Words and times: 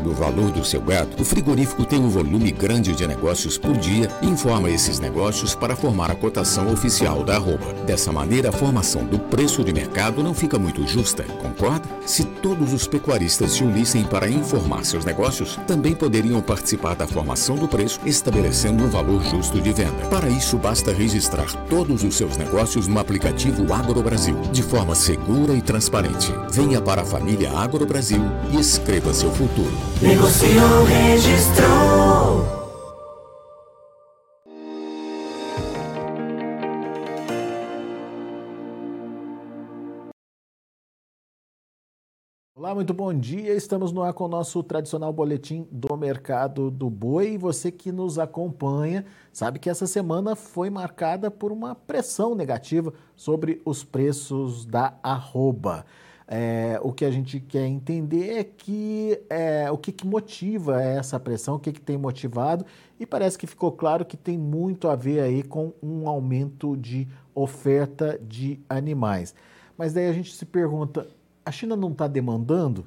do 0.00 0.12
valor 0.12 0.50
do 0.50 0.64
seu 0.64 0.80
gado, 0.80 1.10
o 1.20 1.24
frigorífico 1.24 1.84
tem 1.84 2.00
um 2.00 2.08
volume 2.08 2.50
grande 2.50 2.94
de 2.94 3.06
negócios 3.06 3.56
por 3.56 3.76
dia 3.76 4.08
e 4.22 4.26
informa 4.26 4.70
esses 4.70 4.98
negócios 4.98 5.54
para 5.54 5.76
formar 5.76 6.10
a 6.10 6.14
cotação 6.14 6.72
oficial 6.72 7.22
da 7.22 7.36
arroba. 7.36 7.72
Dessa 7.86 8.10
maneira, 8.12 8.48
a 8.48 8.52
formação 8.52 9.04
do 9.04 9.18
preço 9.18 9.62
de 9.62 9.72
mercado 9.72 10.22
não 10.22 10.34
fica 10.34 10.58
muito 10.58 10.86
justa, 10.86 11.22
concorda? 11.40 11.88
Se 12.06 12.24
todos 12.24 12.72
os 12.72 12.86
pecuaristas 12.86 13.52
se 13.52 13.62
unissem 13.62 14.04
para 14.04 14.28
informar 14.28 14.84
seus 14.84 15.04
negócios, 15.04 15.58
também 15.66 15.94
poderiam 15.94 16.40
participar 16.40 16.94
da 16.94 17.06
formação 17.06 17.56
do 17.56 17.68
preço, 17.68 18.00
estabelecendo 18.04 18.84
um 18.84 18.88
valor 18.88 19.22
justo 19.22 19.60
de 19.60 19.72
venda. 19.72 20.06
Para 20.10 20.28
isso, 20.28 20.56
basta 20.56 20.92
registrar 20.92 21.52
todos 21.68 22.02
os 22.02 22.16
seus 22.16 22.36
negócios 22.36 22.86
no 22.86 22.98
aplicativo 22.98 23.72
Agro 23.72 24.02
Brasil, 24.02 24.36
de 24.52 24.62
forma 24.62 24.94
segura 24.94 25.54
e 25.54 25.62
transparente. 25.62 26.32
Venha 26.50 26.80
para 26.80 27.02
a 27.02 27.04
família 27.04 27.50
Agro 27.52 27.86
Brasil 27.86 28.22
e 28.52 28.58
escreva 28.58 29.12
seu 29.12 29.30
futuro. 29.30 29.89
Negociou, 29.98 30.84
registrou. 30.84 32.60
Olá, 42.54 42.74
muito 42.74 42.94
bom 42.94 43.12
dia. 43.12 43.54
Estamos 43.54 43.90
no 43.90 44.02
ar 44.02 44.12
com 44.12 44.24
o 44.24 44.28
nosso 44.28 44.62
tradicional 44.62 45.12
boletim 45.12 45.66
do 45.72 45.96
mercado 45.96 46.70
do 46.70 46.88
boi. 46.88 47.32
E 47.32 47.38
você 47.38 47.72
que 47.72 47.90
nos 47.90 48.18
acompanha 48.18 49.04
sabe 49.32 49.58
que 49.58 49.68
essa 49.68 49.86
semana 49.86 50.36
foi 50.36 50.70
marcada 50.70 51.30
por 51.30 51.50
uma 51.50 51.74
pressão 51.74 52.34
negativa 52.34 52.92
sobre 53.16 53.60
os 53.64 53.82
preços 53.82 54.64
da 54.64 54.94
arroba. 55.02 55.84
É, 56.32 56.78
o 56.80 56.92
que 56.92 57.04
a 57.04 57.10
gente 57.10 57.40
quer 57.40 57.66
entender 57.66 58.38
é 58.38 58.44
que 58.44 59.20
é, 59.28 59.68
o 59.68 59.76
que, 59.76 59.90
que, 59.90 60.06
motiva 60.06 60.80
essa 60.80 61.18
pressão, 61.18 61.56
o 61.56 61.58
que, 61.58 61.72
que 61.72 61.80
tem 61.80 61.98
motivado, 61.98 62.64
e 63.00 63.04
parece 63.04 63.36
que 63.36 63.48
ficou 63.48 63.72
claro 63.72 64.04
que 64.04 64.16
tem 64.16 64.38
muito 64.38 64.88
a 64.88 64.94
ver 64.94 65.18
aí 65.18 65.42
com 65.42 65.72
um 65.82 66.08
aumento 66.08 66.76
de 66.76 67.08
oferta 67.34 68.16
de 68.22 68.60
animais. 68.68 69.34
Mas 69.76 69.92
daí 69.92 70.06
a 70.06 70.12
gente 70.12 70.32
se 70.32 70.46
pergunta: 70.46 71.08
a 71.44 71.50
China 71.50 71.74
não 71.74 71.90
está 71.90 72.06
demandando? 72.06 72.86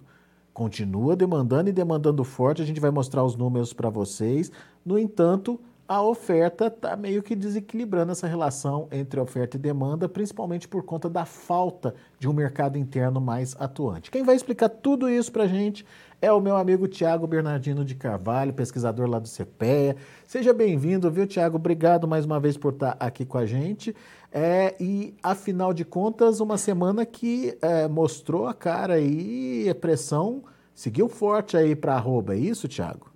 Continua 0.53 1.13
demandando 1.13 1.69
e 1.69 1.73
demandando 1.73 2.23
forte, 2.23 2.61
a 2.61 2.65
gente 2.65 2.79
vai 2.79 2.91
mostrar 2.91 3.25
os 3.25 3.35
números 3.35 3.73
para 3.73 3.89
vocês. 3.89 4.53
No 4.85 4.97
entanto, 4.97 5.59
a 5.93 6.01
oferta 6.01 6.65
está 6.65 6.95
meio 6.95 7.21
que 7.21 7.35
desequilibrando 7.35 8.11
essa 8.11 8.25
relação 8.25 8.87
entre 8.91 9.19
oferta 9.19 9.57
e 9.57 9.59
demanda, 9.59 10.09
principalmente 10.09 10.67
por 10.67 10.81
conta 10.81 11.07
da 11.07 11.23
falta 11.23 11.93
de 12.17 12.27
um 12.27 12.33
mercado 12.33 12.79
interno 12.79 13.21
mais 13.21 13.55
atuante. 13.59 14.09
Quem 14.09 14.23
vai 14.23 14.35
explicar 14.35 14.69
tudo 14.69 15.07
isso 15.07 15.31
para 15.31 15.43
a 15.43 15.47
gente 15.47 15.85
é 16.19 16.31
o 16.31 16.41
meu 16.41 16.57
amigo 16.57 16.87
Tiago 16.87 17.27
Bernardino 17.27 17.85
de 17.85 17.93
Carvalho, 17.93 18.53
pesquisador 18.53 19.07
lá 19.07 19.19
do 19.19 19.29
CPEA. 19.29 19.95
Seja 20.25 20.51
bem-vindo, 20.51 21.11
viu, 21.11 21.27
Tiago? 21.27 21.57
Obrigado 21.57 22.07
mais 22.07 22.25
uma 22.25 22.39
vez 22.39 22.57
por 22.57 22.73
estar 22.73 22.97
aqui 22.99 23.23
com 23.23 23.37
a 23.37 23.45
gente. 23.45 23.95
É, 24.31 24.73
e, 24.79 25.13
afinal 25.21 25.75
de 25.75 25.85
contas, 25.85 26.39
uma 26.39 26.57
semana 26.57 27.05
que 27.05 27.55
é, 27.61 27.87
mostrou 27.87 28.47
a 28.47 28.53
cara 28.55 28.95
aí, 28.95 29.69
a 29.69 29.75
pressão 29.75 30.43
seguiu 30.73 31.07
forte 31.07 31.55
aí 31.55 31.75
para 31.75 31.93
arroba, 31.93 32.33
é 32.33 32.39
isso, 32.39 32.67
Tiago? 32.67 33.12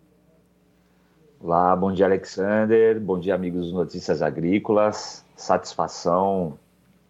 Olá, 1.40 1.76
bom 1.76 1.92
dia 1.92 2.08
Alexander, 2.08 3.00
bom 3.00 3.20
dia 3.20 3.36
amigos 3.36 3.72
Notícias 3.72 4.24
Agrícolas, 4.24 5.24
satisfação 5.36 6.58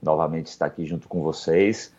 novamente 0.03 0.47
estar 0.47 0.66
aqui 0.66 0.86
junto 0.86 1.08
com 1.08 1.23
vocês. 1.23 1.94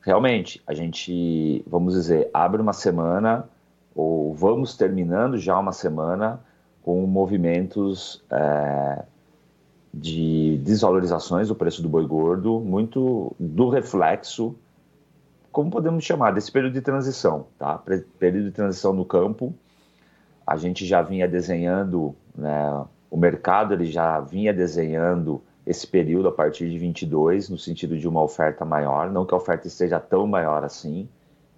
Realmente, 0.00 0.62
a 0.64 0.72
gente, 0.72 1.64
vamos 1.66 1.94
dizer, 1.94 2.30
abre 2.32 2.62
uma 2.62 2.72
semana, 2.72 3.48
ou 3.96 4.32
vamos 4.32 4.76
terminando 4.76 5.38
já 5.38 5.58
uma 5.58 5.72
semana, 5.72 6.38
com 6.84 7.04
movimentos 7.04 8.22
é, 8.30 9.02
de 9.92 10.58
desvalorizações 10.58 11.48
do 11.48 11.54
preço 11.56 11.82
do 11.82 11.88
boi 11.88 12.06
gordo, 12.06 12.60
muito 12.60 13.34
do 13.40 13.68
reflexo, 13.68 14.54
como 15.50 15.68
podemos 15.68 16.04
chamar, 16.04 16.30
desse 16.30 16.52
período 16.52 16.74
de 16.74 16.80
transição, 16.80 17.48
tá? 17.58 17.82
Período 18.20 18.44
de 18.44 18.52
transição 18.52 18.92
no 18.92 19.04
campo, 19.04 19.52
a 20.46 20.56
gente 20.56 20.86
já 20.86 21.02
vinha 21.02 21.26
desenhando, 21.26 22.14
né, 22.34 22.84
o 23.10 23.16
mercado 23.16 23.74
ele 23.74 23.86
já 23.86 24.20
vinha 24.20 24.52
desenhando 24.52 25.42
esse 25.66 25.86
período 25.86 26.28
a 26.28 26.32
partir 26.32 26.70
de 26.70 26.78
22, 26.78 27.48
no 27.48 27.58
sentido 27.58 27.98
de 27.98 28.06
uma 28.06 28.22
oferta 28.22 28.64
maior, 28.64 29.10
não 29.10 29.26
que 29.26 29.34
a 29.34 29.36
oferta 29.36 29.66
esteja 29.66 29.98
tão 29.98 30.26
maior 30.26 30.62
assim, 30.62 31.08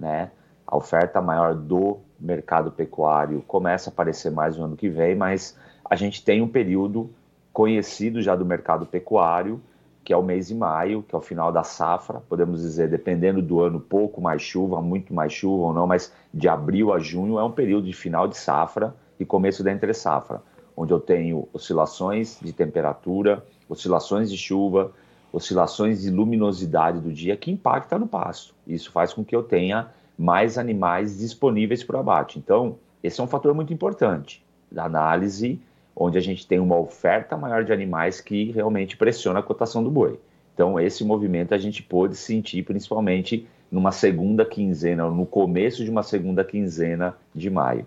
né? 0.01 0.31
A 0.67 0.77
oferta 0.77 1.21
maior 1.21 1.55
do 1.55 1.99
mercado 2.19 2.73
pecuário 2.73 3.43
começa 3.47 3.91
a 3.91 3.93
aparecer 3.93 4.31
mais 4.31 4.57
no 4.57 4.65
ano 4.65 4.77
que 4.77 4.89
vem, 4.89 5.15
mas 5.15 5.59
a 5.85 5.95
gente 5.95 6.25
tem 6.25 6.41
um 6.41 6.49
período 6.49 7.11
conhecido 7.53 8.23
já 8.23 8.35
do 8.35 8.47
mercado 8.47 8.87
pecuário, 8.87 9.61
que 10.05 10.13
é 10.13 10.17
o 10.17 10.23
mês 10.23 10.49
de 10.49 10.55
maio, 10.55 11.03
que 11.03 11.15
é 11.15 11.19
o 11.19 11.21
final 11.21 11.53
da 11.53 11.63
safra, 11.63 12.21
podemos 12.29 12.63
dizer, 12.63 12.89
dependendo 12.89 13.43
do 13.43 13.61
ano, 13.61 13.79
pouco 13.79 14.21
mais 14.21 14.41
chuva, 14.41 14.81
muito 14.81 15.13
mais 15.13 15.33
chuva 15.33 15.65
ou 15.65 15.73
não, 15.75 15.87
mas 15.87 16.13
de 16.33 16.49
abril 16.49 16.93
a 16.93 16.99
junho 16.99 17.39
é 17.39 17.45
um 17.45 17.51
período 17.51 17.87
de 17.87 17.93
final 17.93 18.27
de 18.27 18.37
safra 18.37 18.95
e 19.21 19.25
começo 19.25 19.63
da 19.63 19.71
entre 19.71 19.93
safra, 19.93 20.43
onde 20.77 20.93
eu 20.93 21.01
tenho 21.01 21.49
oscilações 21.53 22.39
de 22.41 22.53
temperatura, 22.53 23.45
oscilações 23.69 24.31
de 24.31 24.39
chuva, 24.39 24.93
oscilações 25.33 26.03
de 26.03 26.11
luminosidade 26.11 27.01
do 27.01 27.13
dia 27.13 27.37
que 27.37 27.51
impacta 27.51 27.99
no 27.99 28.07
pasto. 28.07 28.55
Isso 28.67 28.91
faz 28.91 29.13
com 29.13 29.25
que 29.25 29.37
eu 29.37 29.43
tenha 29.43 29.89
mais 30.19 30.57
animais 30.57 31.19
disponíveis 31.19 31.85
para 31.85 31.97
o 31.97 32.01
abate. 32.01 32.39
Então, 32.39 32.79
esse 33.03 33.21
é 33.21 33.25
um 33.25 33.29
fator 33.29 33.55
muito 33.55 33.73
importante 33.73 34.45
da 34.71 34.85
análise 34.85 35.61
onde 35.99 36.17
a 36.17 36.21
gente 36.21 36.47
tem 36.47 36.61
uma 36.61 36.79
oferta 36.79 37.37
maior 37.37 37.65
de 37.65 37.73
animais 37.73 38.21
que 38.21 38.53
realmente 38.53 38.97
pressiona 38.97 39.41
a 39.41 39.43
cotação 39.43 39.83
do 39.83 39.91
boi. 39.91 40.19
Então, 40.55 40.79
esse 40.79 41.05
movimento 41.05 41.55
a 41.55 41.59
gente 41.59 41.83
pôde 41.83 42.17
sentir 42.17 42.63
principalmente 42.63 43.47
numa 43.71 43.91
segunda 43.91 44.45
quinzena, 44.45 45.11
no 45.11 45.27
começo 45.27 45.85
de 45.85 45.91
uma 45.91 46.03
segunda 46.03 46.45
quinzena 46.45 47.17
de 47.35 47.51
maio. 47.51 47.85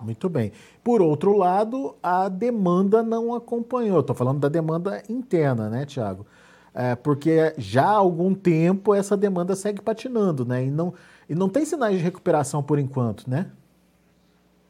Muito 0.00 0.28
bem. 0.28 0.52
Por 0.82 1.02
outro 1.02 1.36
lado, 1.36 1.94
a 2.02 2.28
demanda 2.28 3.02
não 3.02 3.34
acompanhou. 3.34 4.00
Estou 4.00 4.16
falando 4.16 4.38
da 4.38 4.48
demanda 4.48 5.02
interna, 5.08 5.68
né, 5.68 5.84
Tiago? 5.84 6.26
É, 6.72 6.94
porque 6.94 7.52
já 7.58 7.84
há 7.84 7.96
algum 7.96 8.32
tempo 8.32 8.94
essa 8.94 9.16
demanda 9.16 9.54
segue 9.56 9.82
patinando, 9.82 10.44
né? 10.44 10.64
E 10.64 10.70
não, 10.70 10.94
e 11.28 11.34
não 11.34 11.48
tem 11.48 11.64
sinais 11.64 11.98
de 11.98 12.02
recuperação 12.02 12.62
por 12.62 12.78
enquanto, 12.78 13.28
né? 13.28 13.50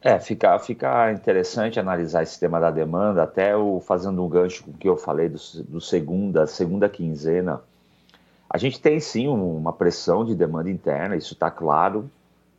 É, 0.03 0.19
fica, 0.19 0.59
fica 0.59 1.13
interessante 1.13 1.79
analisar 1.79 2.23
esse 2.23 2.41
tema 2.41 2.59
da 2.59 2.71
demanda, 2.71 3.23
até 3.23 3.55
o, 3.55 3.81
fazendo 3.81 4.25
um 4.25 4.29
gancho 4.29 4.65
com 4.65 4.71
o 4.71 4.75
que 4.75 4.89
eu 4.89 4.97
falei 4.97 5.29
do, 5.29 5.39
do 5.69 5.81
segunda, 5.81 6.47
segunda 6.47 6.89
quinzena. 6.89 7.61
A 8.49 8.57
gente 8.57 8.81
tem 8.81 8.99
sim 8.99 9.29
uma 9.29 9.73
pressão 9.75 10.25
de 10.25 10.35
demanda 10.35 10.71
interna, 10.71 11.17
isso 11.17 11.35
está 11.35 11.51
claro 11.51 12.11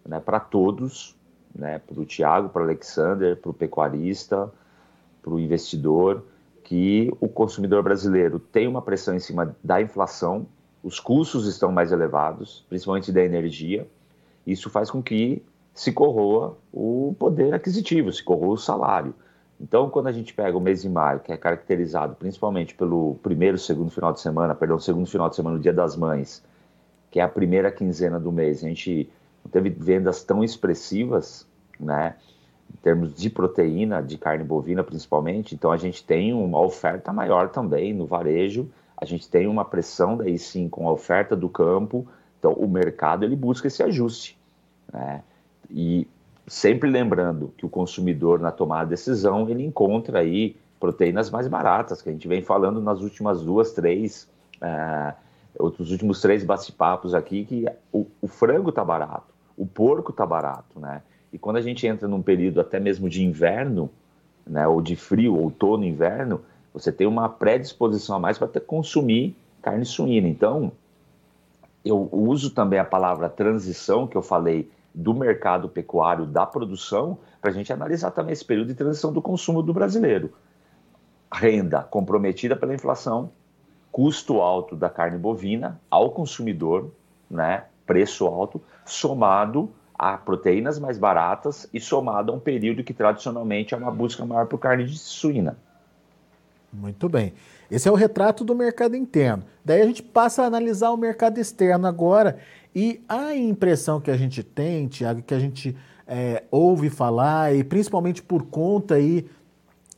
né, 0.06 0.20
para 0.20 0.40
todos, 0.40 1.16
né, 1.54 1.80
para 1.80 2.00
o 2.00 2.06
Tiago, 2.06 2.50
para 2.50 2.62
o 2.62 2.66
Alexander, 2.66 3.36
para 3.36 3.50
o 3.50 3.54
pecuarista, 3.54 4.52
para 5.22 5.34
o 5.34 5.40
investidor, 5.40 6.24
que 6.64 7.12
o 7.20 7.28
consumidor 7.28 7.82
brasileiro 7.82 8.40
tem 8.40 8.68
uma 8.68 8.84
pressão 8.84 9.16
em 9.16 9.20
cima 9.20 9.56
da 9.64 9.82
inflação, 9.82 10.46
os 10.84 11.00
custos 11.00 11.48
estão 11.48 11.72
mais 11.72 11.92
elevados, 11.92 12.64
principalmente 12.70 13.12
da 13.12 13.24
energia. 13.24 13.88
Isso 14.46 14.70
faz 14.70 14.90
com 14.90 15.02
que 15.02 15.44
se 15.74 15.92
corroa 15.92 16.58
o 16.72 17.16
poder 17.18 17.54
aquisitivo, 17.54 18.12
se 18.12 18.24
corroa 18.24 18.54
o 18.54 18.58
salário. 18.58 19.14
Então, 19.60 19.90
quando 19.90 20.08
a 20.08 20.12
gente 20.12 20.34
pega 20.34 20.58
o 20.58 20.62
mês 20.62 20.82
de 20.82 20.90
maio, 20.90 21.20
que 21.20 21.32
é 21.32 21.38
caracterizado 21.38 22.16
principalmente 22.16 22.74
pelo 22.74 23.16
primeiro, 23.22 23.58
segundo 23.58 23.92
final 23.92 24.12
de 24.12 24.20
semana, 24.20 24.56
perdão, 24.56 24.80
segundo 24.80 25.06
final 25.06 25.30
de 25.30 25.36
semana, 25.36 25.58
o 25.58 25.60
Dia 25.60 25.72
das 25.72 25.96
Mães, 25.96 26.44
que 27.12 27.20
é 27.20 27.24
a 27.24 27.30
primeira 27.30 27.72
quinzena 27.72 28.20
do 28.20 28.32
mês, 28.32 28.64
a 28.64 28.68
gente 28.68 29.08
não 29.44 29.52
teve 29.52 29.70
vendas 29.70 30.24
tão 30.24 30.44
expressivas, 30.44 31.48
né, 31.80 32.16
em 32.74 32.78
termos 32.78 33.14
de 33.14 33.30
proteína, 33.30 34.02
de 34.02 34.18
carne 34.18 34.44
bovina 34.44 34.84
principalmente, 34.84 35.54
então 35.54 35.72
a 35.72 35.78
gente 35.78 36.04
tem 36.04 36.34
uma 36.34 36.60
oferta 36.60 37.12
maior 37.12 37.50
também 37.50 37.94
no 37.94 38.06
varejo, 38.06 38.68
a 38.98 39.06
gente 39.06 39.30
tem 39.30 39.46
uma 39.48 39.66
pressão 39.66 40.16
daí 40.16 40.40
sim 40.40 40.70
com 40.70 40.88
a 40.88 40.92
oferta 40.92 41.36
do 41.36 41.50
campo, 41.50 42.08
então 42.40 42.54
o 42.54 42.68
mercado 42.68 43.26
ele 43.26 43.36
busca 43.36 43.68
esse 43.68 43.84
ajuste, 43.84 44.40
né, 44.92 45.22
e 45.72 46.08
sempre 46.48 46.90
lembrando 46.90 47.54
que 47.58 47.66
o 47.66 47.70
consumidor, 47.70 48.40
na 48.40 48.52
tomada 48.52 48.86
de 48.86 48.90
decisão, 48.92 49.50
ele 49.50 49.64
encontra 49.64 50.20
aí 50.20 50.56
proteínas 50.80 51.30
mais 51.30 51.48
baratas, 51.48 52.02
que 52.02 52.10
a 52.10 52.12
gente 52.12 52.28
vem 52.28 52.42
falando 52.42 52.82
nas 52.82 53.02
últimas 53.02 53.42
duas, 53.42 53.72
três, 53.72 54.28
uh, 54.62 55.14
outros 55.58 55.92
últimos 55.92 56.20
três 56.22 56.44
bate-papos 56.44 57.14
aqui, 57.14 57.46
que 57.46 57.66
o, 57.92 58.08
o 58.22 58.28
frango 58.28 58.70
está 58.70 58.84
barato, 58.84 59.34
o 59.56 59.66
porco 59.66 60.12
está 60.12 60.26
barato, 60.26 60.80
né? 60.80 61.04
E 61.32 61.38
quando 61.38 61.58
a 61.58 61.62
gente 61.62 61.88
entra 61.88 62.08
num 62.08 62.22
período 62.22 62.60
até 62.60 62.80
mesmo 62.80 63.08
de 63.08 63.24
inverno, 63.24 63.90
né, 64.46 64.68
ou 64.68 64.82
de 64.82 64.96
frio, 64.96 65.38
outono, 65.38 65.86
inverno, 65.86 66.42
você 66.74 66.92
tem 66.92 67.08
uma 67.08 67.30
predisposição 67.30 68.16
a 68.16 68.20
mais 68.20 68.38
para 68.38 68.48
consumir 68.60 69.36
carne 69.62 69.86
suína. 69.86 70.28
Então, 70.28 70.72
eu 71.86 72.10
uso 72.12 72.50
também 72.52 72.80
a 72.80 72.84
palavra 72.84 73.30
transição, 73.30 74.08
que 74.08 74.18
eu 74.18 74.22
falei 74.22 74.70
do 74.94 75.14
mercado 75.14 75.70
pecuário, 75.70 76.26
da 76.26 76.46
produção, 76.46 77.18
para 77.40 77.52
a 77.52 77.54
gente 77.54 77.72
analisar 77.72 78.12
também 78.12 78.34
esse 78.34 78.46
período 78.46 78.68
de 78.68 78.76
transição 78.76 79.12
do 79.12 79.22
consumo 79.22 79.62
do 79.62 79.74
brasileiro. 79.74 80.34
Renda 81.32 81.82
comprometida 81.82 82.56
pela 82.56 82.74
inflação, 82.74 83.32
custo 83.92 84.42
alto 84.42 84.76
da 84.76 84.90
carne 84.90 85.18
bovina 85.18 85.80
ao 85.90 86.12
consumidor, 86.12 86.92
né, 87.30 87.66
preço 87.86 88.26
alto, 88.26 88.62
somado 88.86 89.72
a 89.98 90.18
proteínas 90.18 90.80
mais 90.80 90.98
baratas 90.98 91.70
e 91.74 91.80
somado 91.80 92.32
a 92.32 92.36
um 92.36 92.40
período 92.40 92.84
que 92.84 92.94
tradicionalmente 92.94 93.74
é 93.74 93.78
uma 93.78 93.92
busca 93.92 94.26
maior 94.26 94.48
por 94.48 94.58
carne 94.58 94.86
de 94.86 94.98
suína. 94.98 95.58
Muito 96.74 97.10
bem. 97.10 97.34
Esse 97.70 97.88
é 97.88 97.92
o 97.92 97.96
retrato 97.96 98.44
do 98.44 98.56
mercado 98.56 98.96
interno. 98.96 99.44
Daí 99.64 99.82
a 99.82 99.86
gente 99.86 100.02
passa 100.02 100.44
a 100.44 100.46
analisar 100.46 100.92
o 100.92 100.98
mercado 100.98 101.38
externo 101.38 101.86
agora 101.86 102.40
e 102.76 103.02
a 103.08 103.36
impressão 103.36 104.00
que 104.00 104.10
a 104.10 104.18
gente 104.18 104.44
tem, 104.44 104.88
Tiago, 104.88 105.22
que 105.22 105.34
a 105.34 105.40
gente 105.40 105.76
é, 106.08 106.44
ouve 106.50 106.90
falar, 106.90 107.56
e 107.56 107.64
principalmente 107.64 108.22
por 108.22 108.44
conta 108.44 108.96
aí 108.96 109.26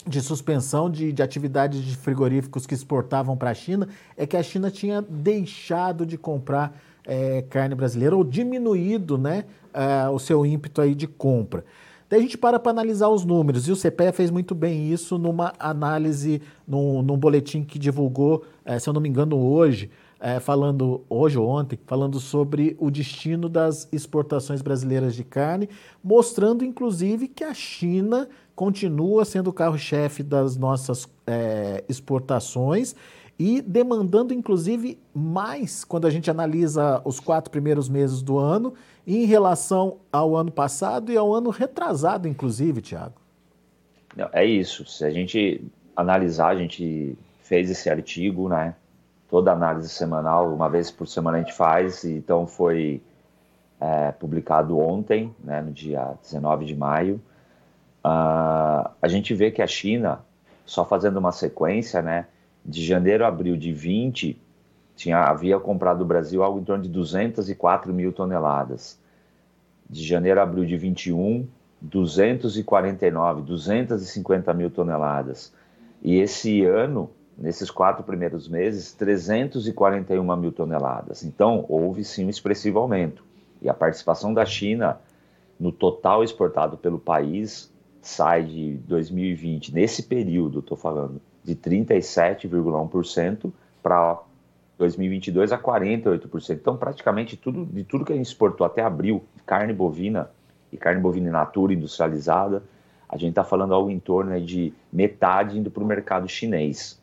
de 0.06 0.22
suspensão 0.22 0.90
de, 0.90 1.12
de 1.14 1.24
atividades 1.24 1.82
de 1.82 1.96
frigoríficos 1.96 2.66
que 2.66 2.74
exportavam 2.74 3.38
para 3.38 3.52
a 3.52 3.54
China, 3.54 3.88
é 4.18 4.26
que 4.26 4.36
a 4.36 4.44
China 4.44 4.70
tinha 4.70 5.02
deixado 5.02 6.06
de 6.06 6.18
comprar 6.18 6.78
é, 7.06 7.42
carne 7.44 7.76
brasileira 7.76 8.16
ou 8.16 8.24
diminuído 8.24 9.18
né, 9.18 9.46
é, 9.74 10.10
o 10.10 10.20
seu 10.20 10.46
ímpeto 10.46 10.82
aí 10.82 10.94
de 10.94 11.08
compra. 11.08 11.64
Daí 12.10 12.20
a 12.20 12.22
gente 12.22 12.38
para 12.38 12.60
para 12.60 12.72
analisar 12.72 13.10
os 13.10 13.26
números, 13.26 13.68
e 13.68 13.72
o 13.72 13.76
CPE 13.76 14.12
fez 14.14 14.30
muito 14.30 14.54
bem 14.54 14.92
isso 14.92 15.18
numa 15.18 15.54
análise, 15.58 16.42
num, 16.68 17.02
num 17.02 17.18
boletim 17.18 17.64
que 17.64 17.80
divulgou, 17.80 18.44
é, 18.66 18.78
se 18.78 18.88
eu 18.88 18.94
não 18.94 19.02
me 19.02 19.10
engano, 19.10 19.38
hoje, 19.38 19.90
é, 20.24 20.40
falando 20.40 21.04
hoje 21.10 21.38
ou 21.38 21.46
ontem, 21.50 21.78
falando 21.86 22.18
sobre 22.18 22.78
o 22.80 22.90
destino 22.90 23.50
das 23.50 23.90
exportações 23.92 24.62
brasileiras 24.62 25.16
de 25.16 25.24
carne, 25.26 25.68
mostrando 26.02 26.64
inclusive 26.64 27.28
que 27.28 27.44
a 27.44 27.54
China 27.54 28.30
continua 28.56 29.26
sendo 29.26 29.50
o 29.50 29.54
carro-chefe 29.54 30.24
das 30.24 30.56
nossas 30.56 31.10
é, 31.28 31.84
exportações 31.90 32.96
e 33.38 33.62
demandando 33.62 34.34
inclusive 34.34 34.98
mais 35.14 35.84
quando 35.84 36.08
a 36.08 36.10
gente 36.10 36.32
analisa 36.32 37.02
os 37.04 37.20
quatro 37.20 37.52
primeiros 37.52 37.90
meses 37.90 38.22
do 38.22 38.38
ano 38.38 38.76
em 39.06 39.26
relação 39.26 39.98
ao 40.10 40.38
ano 40.38 40.52
passado 40.54 41.12
e 41.12 41.18
ao 41.18 41.34
ano 41.34 41.50
retrasado, 41.50 42.30
inclusive, 42.30 42.80
Tiago. 42.80 43.16
É 44.32 44.46
isso. 44.46 44.86
Se 44.86 45.04
a 45.04 45.10
gente 45.10 45.62
analisar, 45.94 46.50
a 46.50 46.56
gente 46.56 47.18
fez 47.42 47.70
esse 47.70 47.90
artigo, 47.90 48.48
né? 48.48 48.74
Toda 49.34 49.52
análise 49.52 49.90
semanal, 49.90 50.54
uma 50.54 50.70
vez 50.70 50.92
por 50.92 51.08
semana 51.08 51.38
a 51.38 51.40
gente 51.40 51.54
faz, 51.54 52.06
então 52.06 52.46
foi 52.46 53.02
é, 53.82 54.12
publicado 54.12 54.78
ontem, 54.78 55.34
né, 55.44 55.60
no 55.60 55.72
dia 55.72 56.14
19 56.22 56.66
de 56.66 56.76
maio. 56.76 57.16
Uh, 58.06 58.92
a 59.02 59.08
gente 59.08 59.34
vê 59.34 59.50
que 59.50 59.64
a 59.64 59.66
China, 59.66 60.20
só 60.68 60.86
fazendo 60.86 61.18
uma 61.18 61.32
sequência, 61.32 62.00
né, 62.00 62.28
de 62.64 62.86
janeiro 62.86 63.26
a 63.26 63.28
abril 63.28 63.58
de 63.58 63.74
20, 63.74 64.40
tinha, 64.96 65.24
havia 65.24 65.60
comprado 65.60 65.98
do 65.98 66.06
Brasil 66.06 66.44
algo 66.44 66.60
em 66.60 66.64
torno 66.64 66.84
de 66.84 66.90
204 66.90 67.92
mil 67.92 68.14
toneladas. 68.14 69.00
De 69.90 70.06
janeiro 70.06 70.42
a 70.42 70.44
abril 70.44 70.64
de 70.64 70.78
21, 70.78 71.48
249, 71.82 73.42
250 73.42 74.54
mil 74.54 74.70
toneladas. 74.70 75.52
E 76.04 76.20
esse 76.20 76.64
ano, 76.64 77.10
nesses 77.38 77.72
quatro 77.72 78.04
primeiros 78.04 78.48
meses, 78.48 78.94
341 78.94 80.36
mil 80.38 80.52
toneladas. 80.52 81.24
Então, 81.24 81.66
houve 81.68 82.04
sim 82.04 82.26
um 82.26 82.30
expressivo 82.30 82.80
aumento. 82.80 83.24
E 83.62 83.70
a 83.70 83.74
participação 83.74 84.34
da 84.34 84.46
China 84.46 85.00
no 85.60 85.72
total 85.72 86.24
exportado 86.24 86.78
pelo 86.78 87.00
país 87.00 87.72
sai 88.02 88.44
de 88.44 88.74
2020, 88.86 89.74
nesse 89.74 90.04
período, 90.04 90.60
estou 90.60 90.78
falando, 90.78 91.22
de 91.44 91.56
37,1% 91.56 93.52
para 93.82 94.22
2022 94.78 95.52
a 95.52 95.58
48%. 95.58 96.52
Então, 96.52 96.76
praticamente 96.76 97.38
tudo 97.38 97.66
de 97.66 97.84
tudo 97.84 98.06
que 98.06 98.14
a 98.14 98.16
gente 98.16 98.26
exportou 98.26 98.66
até 98.66 98.82
abril, 98.82 99.24
carne 99.46 99.74
bovina 99.74 100.30
e 100.72 100.78
carne 100.78 101.02
bovina 101.02 101.30
in 101.30 101.32
natura 101.32 101.74
industrializada, 101.74 102.64
a 103.08 103.18
gente 103.18 103.30
está 103.30 103.44
falando 103.44 103.74
algo 103.74 103.90
em 103.90 104.00
torno 104.00 104.40
de 104.42 104.74
metade 104.92 105.58
indo 105.58 105.70
para 105.70 105.84
o 105.84 105.86
mercado 105.86 106.28
chinês. 106.28 107.02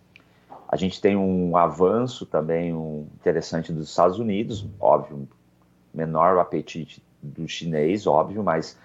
A 0.71 0.77
gente 0.77 1.01
tem 1.01 1.17
um 1.17 1.57
avanço 1.57 2.25
também 2.25 2.73
um 2.73 3.05
interessante 3.17 3.73
dos 3.73 3.89
Estados 3.89 4.21
Unidos, 4.21 4.65
óbvio, 4.79 5.29
menor 5.93 6.37
o 6.37 6.41
apetite 6.41 7.03
do 7.21 7.49
chinês, 7.49 8.07
óbvio, 8.07 8.45
mas 8.45 8.79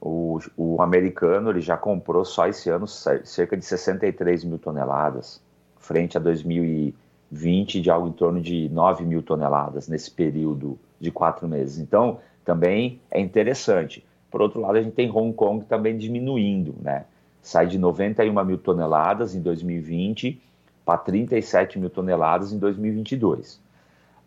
o, 0.00 0.40
o 0.56 0.82
americano 0.82 1.50
ele 1.50 1.60
já 1.60 1.76
comprou 1.76 2.24
só 2.24 2.48
esse 2.48 2.68
ano 2.68 2.88
cerca 2.88 3.56
de 3.56 3.64
63 3.64 4.42
mil 4.42 4.58
toneladas, 4.58 5.40
frente 5.78 6.16
a 6.16 6.20
2020 6.20 7.80
de 7.80 7.88
algo 7.88 8.08
em 8.08 8.12
torno 8.12 8.40
de 8.40 8.68
9 8.68 9.04
mil 9.04 9.22
toneladas 9.22 9.86
nesse 9.86 10.10
período 10.10 10.76
de 10.98 11.12
quatro 11.12 11.46
meses. 11.46 11.78
Então, 11.78 12.18
também 12.44 13.00
é 13.08 13.20
interessante. 13.20 14.04
Por 14.32 14.42
outro 14.42 14.60
lado, 14.60 14.78
a 14.78 14.82
gente 14.82 14.94
tem 14.94 15.08
Hong 15.08 15.32
Kong 15.32 15.64
também 15.64 15.96
diminuindo, 15.96 16.74
né? 16.82 17.04
Sai 17.40 17.68
de 17.68 17.78
91 17.78 18.44
mil 18.44 18.58
toneladas 18.58 19.36
em 19.36 19.40
2020 19.40 20.49
para 20.84 20.98
37 20.98 21.78
mil 21.78 21.90
toneladas 21.90 22.52
em 22.52 22.58
2022. 22.58 23.54
Uh, 23.54 23.60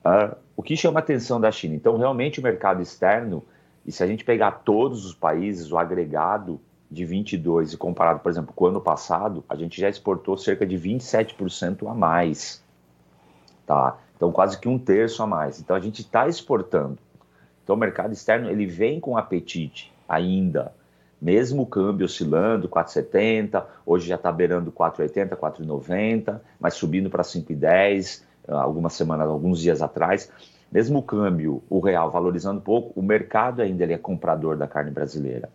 ah, 0.06 0.38
o 0.56 0.62
que 0.62 0.76
chama 0.76 1.00
a 1.00 1.04
atenção 1.04 1.40
da 1.40 1.52
China? 1.52 1.76
Então, 1.76 1.98
realmente, 1.98 2.40
o 2.40 2.44
mercado 2.44 2.82
externo, 2.82 3.44
e 3.86 3.92
se 3.92 4.04
a 4.04 4.08
gente 4.08 4.24
pegar 4.24 4.52
todos 4.64 5.06
os 5.06 5.14
países, 5.14 5.72
o 5.72 5.78
agregado 5.78 6.60
de 6.92 7.06
22 7.06 7.74
e 7.74 7.78
comparado, 7.78 8.20
por 8.20 8.30
exemplo, 8.30 8.54
com 8.54 8.66
o 8.66 8.68
ano 8.68 8.82
passado, 8.82 9.44
a 9.50 9.56
gente 9.56 9.80
já 9.80 9.90
exportou 9.90 10.38
cerca 10.38 10.66
de 10.66 10.78
27% 10.78 11.90
a 11.90 11.94
mais. 11.94 12.62
Tá? 13.66 13.98
Então, 14.16 14.32
quase 14.32 14.60
que 14.60 14.70
um 14.70 14.78
terço 14.78 15.24
a 15.24 15.28
mais. 15.28 15.60
Então, 15.60 15.76
a 15.76 15.80
gente 15.80 16.02
está 16.02 16.28
exportando. 16.28 17.00
Então, 17.64 17.76
o 17.76 17.80
mercado 17.80 18.14
externo 18.14 18.50
ele 18.50 18.66
vem 18.66 19.00
com 19.00 19.18
apetite 19.18 19.92
ainda 20.08 20.74
mesmo 21.24 21.62
o 21.62 21.66
câmbio 21.66 22.06
oscilando 22.06 22.68
4,70, 22.68 23.64
hoje 23.86 24.10
já 24.10 24.16
está 24.16 24.30
beirando 24.30 24.74
4,80, 24.74 25.38
4,90, 25.38 26.42
mas 26.60 26.74
subindo 26.74 27.10
para 27.10 27.24
5,10 27.24 28.24
ah, 28.46 28.62
algumas 28.62 28.92
semanas, 28.92 29.30
alguns 29.30 29.62
dias 29.62 29.81
atrás. 29.81 30.30
Mesmo 30.70 31.00
o 31.00 31.02
câmbio, 31.02 31.64
o 31.70 31.80
real 31.80 32.12
valorizando 32.12 32.60
pouco, 32.60 33.00
o 33.00 33.02
mercado 33.02 33.62
ainda 33.62 33.84
ele 33.84 33.94
é 33.94 33.98
comprador 33.98 34.58
da 34.58 34.68
carne 34.68 34.92
brasileira. 34.92 35.50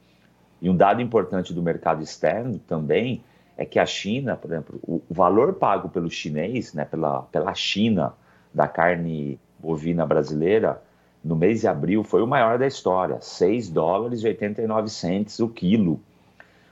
E 0.62 0.70
um 0.70 0.76
dado 0.76 1.02
importante 1.02 1.52
do 1.52 1.62
mercado 1.62 2.02
externo 2.02 2.58
também 2.66 3.22
é 3.54 3.66
que 3.66 3.78
a 3.78 3.84
China, 3.84 4.36
por 4.36 4.50
exemplo, 4.50 4.80
o 4.82 5.02
valor 5.10 5.52
pago 5.54 5.90
pelo 5.90 6.10
chinês, 6.10 6.72
né, 6.72 6.86
pela, 6.86 7.22
pela 7.24 7.52
China, 7.54 8.14
da 8.54 8.66
carne 8.66 9.38
bovina 9.58 10.06
brasileira, 10.06 10.80
no 11.22 11.36
mês 11.36 11.60
de 11.60 11.68
abril 11.68 12.04
foi 12.04 12.22
o 12.22 12.26
maior 12.26 12.58
da 12.58 12.66
história, 12.66 13.20
6 13.20 13.68
dólares 13.70 14.22
e 14.22 14.26
89 14.28 14.88
centes 14.88 15.38
o 15.40 15.48
quilo. 15.48 16.00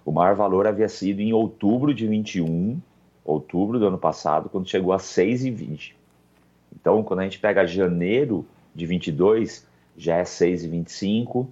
O 0.05 0.13
maior 0.13 0.37
valor 0.37 0.67
havia 0.67 0.89
sido 0.89 1.21
em 1.21 1.33
outubro 1.33 1.93
de 1.93 2.07
21, 2.07 2.81
outubro 3.25 3.79
do 3.79 3.87
ano 3.87 3.99
passado, 3.99 4.49
quando 4.49 4.69
chegou 4.69 4.93
a 4.93 4.99
6,20. 4.99 5.95
Então, 6.75 7.03
quando 7.03 7.21
a 7.21 7.25
gente 7.25 7.41
pega 7.41 7.67
janeiro 7.67 8.47
de 8.75 8.87
22, 8.87 9.67
já 9.97 10.17
é 10.17 10.23
6,25, 10.23 11.47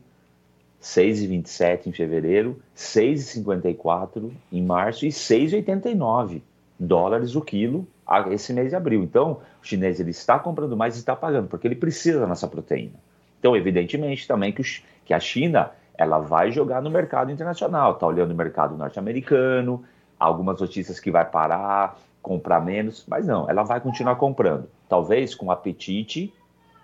6,27 0.81 1.87
em 1.89 1.93
fevereiro, 1.93 2.61
6,54 2.77 4.31
em 4.53 4.63
março 4.63 5.05
e 5.05 5.09
6,89 5.09 6.43
dólares 6.79 7.35
o 7.35 7.41
quilo 7.41 7.87
esse 8.31 8.53
mês 8.53 8.71
de 8.71 8.77
abril. 8.77 9.03
Então, 9.03 9.41
o 9.63 9.67
chinês 9.67 10.01
ele 10.01 10.11
está 10.11 10.39
comprando 10.39 10.77
mais 10.77 10.97
e 10.97 10.99
está 10.99 11.17
pagando, 11.17 11.49
porque 11.49 11.67
ele 11.67 11.77
precisa 11.77 12.21
da 12.21 12.27
nossa 12.27 12.47
proteína. 12.47 12.95
Então, 13.39 13.57
evidentemente, 13.57 14.27
também 14.27 14.53
que, 14.53 14.63
o, 14.63 14.65
que 15.05 15.15
a 15.15 15.21
China 15.21 15.71
ela 15.97 16.19
vai 16.19 16.51
jogar 16.51 16.83
no 16.83 16.91
mercado 16.91 17.31
internacional, 17.31 17.93
está 17.93 18.07
olhando 18.07 18.33
o 18.33 18.35
mercado 18.35 18.77
norte-americano, 18.77 19.85
algumas 20.19 20.61
notícias 20.61 20.99
que 20.99 21.11
vai 21.11 21.25
parar, 21.25 21.99
comprar 22.21 22.61
menos, 22.61 23.05
mas 23.07 23.27
não, 23.27 23.49
ela 23.49 23.63
vai 23.63 23.81
continuar 23.81 24.17
comprando, 24.17 24.69
talvez 24.89 25.35
com 25.35 25.51
apetite 25.51 26.33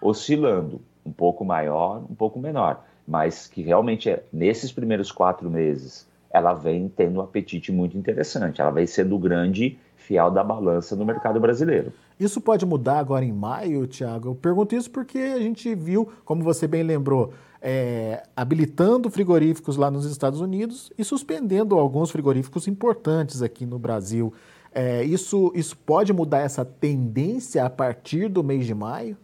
oscilando, 0.00 0.80
um 1.04 1.12
pouco 1.12 1.44
maior, 1.44 2.02
um 2.10 2.14
pouco 2.14 2.38
menor, 2.38 2.84
mas 3.06 3.46
que 3.46 3.62
realmente 3.62 4.10
é, 4.10 4.22
nesses 4.32 4.70
primeiros 4.70 5.10
quatro 5.10 5.50
meses 5.50 6.08
ela 6.30 6.52
vem 6.52 6.88
tendo 6.88 7.18
um 7.18 7.22
apetite 7.22 7.72
muito 7.72 7.96
interessante, 7.96 8.60
ela 8.60 8.70
vem 8.70 8.86
sendo 8.86 9.18
grande 9.18 9.78
fiel 10.00 10.30
da 10.30 10.42
balança 10.42 10.96
no 10.96 11.04
mercado 11.04 11.38
brasileiro. 11.38 11.92
Isso 12.18 12.40
pode 12.40 12.66
mudar 12.66 12.98
agora 12.98 13.24
em 13.24 13.32
maio, 13.32 13.86
Tiago? 13.86 14.30
Eu 14.30 14.34
pergunto 14.34 14.74
isso 14.74 14.90
porque 14.90 15.18
a 15.18 15.38
gente 15.38 15.74
viu, 15.74 16.08
como 16.24 16.42
você 16.42 16.66
bem 16.66 16.82
lembrou, 16.82 17.32
é, 17.62 18.22
habilitando 18.34 19.10
frigoríficos 19.10 19.76
lá 19.76 19.90
nos 19.90 20.04
Estados 20.04 20.40
Unidos 20.40 20.92
e 20.98 21.04
suspendendo 21.04 21.78
alguns 21.78 22.10
frigoríficos 22.10 22.66
importantes 22.66 23.42
aqui 23.42 23.66
no 23.66 23.78
Brasil. 23.78 24.32
É, 24.72 25.02
isso, 25.04 25.52
isso 25.54 25.76
pode 25.76 26.12
mudar 26.12 26.40
essa 26.40 26.64
tendência 26.64 27.64
a 27.64 27.70
partir 27.70 28.28
do 28.28 28.42
mês 28.42 28.66
de 28.66 28.74
maio? 28.74 29.16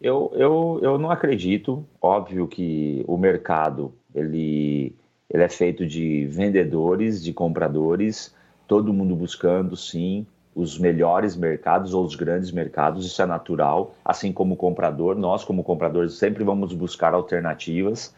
Eu, 0.00 0.32
eu, 0.34 0.80
eu 0.82 0.98
não 0.98 1.10
acredito. 1.10 1.84
Óbvio 2.00 2.48
que 2.48 3.04
o 3.06 3.16
mercado 3.16 3.92
ele, 4.14 4.94
ele 5.28 5.42
é 5.42 5.48
feito 5.48 5.86
de 5.86 6.26
vendedores, 6.26 7.22
de 7.22 7.32
compradores, 7.32 8.34
todo 8.70 8.92
mundo 8.92 9.16
buscando, 9.16 9.76
sim, 9.76 10.24
os 10.54 10.78
melhores 10.78 11.34
mercados 11.34 11.92
ou 11.92 12.04
os 12.04 12.14
grandes 12.14 12.52
mercados, 12.52 13.04
isso 13.04 13.20
é 13.20 13.26
natural. 13.26 13.96
Assim 14.04 14.32
como 14.32 14.54
o 14.54 14.56
comprador, 14.56 15.16
nós, 15.16 15.42
como 15.42 15.64
compradores, 15.64 16.12
sempre 16.14 16.44
vamos 16.44 16.72
buscar 16.72 17.12
alternativas. 17.12 18.14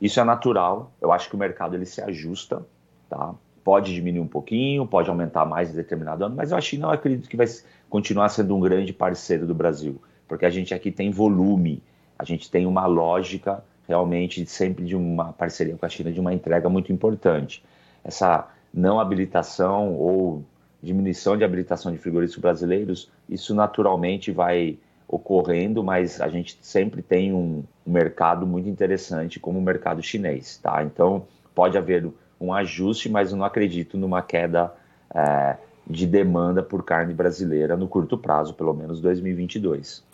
Isso 0.00 0.20
é 0.20 0.22
natural. 0.22 0.92
Eu 1.00 1.10
acho 1.10 1.28
que 1.28 1.34
o 1.34 1.38
mercado 1.38 1.74
ele 1.74 1.84
se 1.84 2.00
ajusta, 2.00 2.64
tá? 3.10 3.34
Pode 3.64 3.92
diminuir 3.92 4.20
um 4.20 4.28
pouquinho, 4.28 4.86
pode 4.86 5.10
aumentar 5.10 5.44
mais 5.44 5.72
em 5.72 5.74
determinado 5.74 6.24
ano, 6.24 6.36
mas 6.36 6.52
eu 6.52 6.56
acho 6.56 6.70
que 6.70 6.78
não 6.78 6.90
acredito 6.90 7.28
que 7.28 7.36
vai 7.36 7.48
continuar 7.90 8.28
sendo 8.28 8.54
um 8.54 8.60
grande 8.60 8.92
parceiro 8.92 9.44
do 9.44 9.56
Brasil, 9.56 10.00
porque 10.28 10.46
a 10.46 10.50
gente 10.50 10.72
aqui 10.72 10.92
tem 10.92 11.10
volume, 11.10 11.82
a 12.16 12.22
gente 12.22 12.48
tem 12.48 12.64
uma 12.64 12.86
lógica 12.86 13.60
realmente 13.88 14.46
sempre 14.46 14.84
de 14.84 14.94
uma 14.94 15.32
parceria 15.32 15.76
com 15.76 15.84
a 15.84 15.88
China 15.88 16.12
de 16.12 16.20
uma 16.20 16.32
entrega 16.32 16.68
muito 16.68 16.92
importante. 16.92 17.64
Essa 18.04 18.46
não 18.76 19.00
habilitação 19.00 19.94
ou 19.94 20.44
diminuição 20.82 21.36
de 21.36 21.42
habilitação 21.42 21.90
de 21.90 21.98
frigoríficos 21.98 22.40
brasileiros, 22.40 23.10
isso 23.28 23.54
naturalmente 23.54 24.30
vai 24.30 24.78
ocorrendo, 25.08 25.82
mas 25.82 26.20
a 26.20 26.28
gente 26.28 26.58
sempre 26.60 27.00
tem 27.00 27.32
um, 27.32 27.64
mercado 27.86 28.46
muito 28.46 28.68
interessante 28.68 29.38
como 29.38 29.58
o 29.58 29.62
mercado 29.62 30.02
chinês, 30.02 30.58
tá? 30.58 30.82
Então 30.82 31.24
pode 31.54 31.78
haver 31.78 32.10
um 32.40 32.52
ajuste, 32.52 33.08
mas 33.08 33.30
eu 33.30 33.38
não 33.38 33.44
acredito 33.44 33.96
numa 33.96 34.20
queda 34.20 34.74
é, 35.14 35.56
de 35.88 36.06
demanda 36.06 36.62
por 36.62 36.84
carne 36.84 37.14
brasileira 37.14 37.76
no 37.76 37.86
curto 37.86 38.18
prazo, 38.18 38.54
pelo 38.54 38.74
menos 38.74 39.00
2022. 39.00 40.04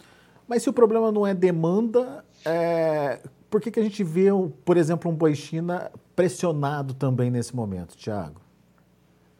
Mas 0.47 0.63
se 0.63 0.69
o 0.69 0.73
problema 0.73 1.11
não 1.11 1.27
é 1.27 1.33
demanda, 1.33 2.23
é... 2.45 3.21
por 3.49 3.61
que, 3.61 3.71
que 3.71 3.81
a 3.81 3.83
gente 3.83 4.05
vê, 4.05 4.27
por 4.65 4.77
exemplo, 4.77 5.11
um 5.11 5.15
boi 5.15 5.35
China 5.35 5.91
pressionado 6.15 6.93
também 6.93 7.31
nesse 7.31 7.57
momento, 7.57 7.97
Tiago? 7.97 8.42